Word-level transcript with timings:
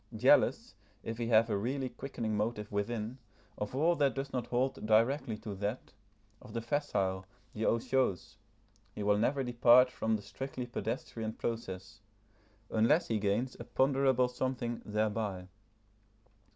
Jealous, 0.17 0.73
if 1.03 1.19
he 1.19 1.27
have 1.27 1.47
a 1.47 1.55
really 1.55 1.87
quickening 1.87 2.35
motive 2.35 2.71
within, 2.71 3.19
of 3.59 3.75
all 3.75 3.95
that 3.95 4.15
does 4.15 4.33
not 4.33 4.47
hold 4.47 4.83
directly 4.87 5.37
to 5.37 5.53
that, 5.53 5.93
of 6.41 6.53
the 6.53 6.61
facile, 6.63 7.27
the 7.53 7.65
otiose, 7.67 8.37
he 8.95 9.03
will 9.03 9.19
never 9.19 9.43
depart 9.43 9.91
from 9.91 10.15
the 10.15 10.23
strictly 10.23 10.65
pedestrian 10.65 11.33
process, 11.33 11.99
unless 12.71 13.09
he 13.09 13.19
gains 13.19 13.55
a 13.59 13.63
ponderable 13.63 14.27
something 14.27 14.81
thereby. 14.83 15.47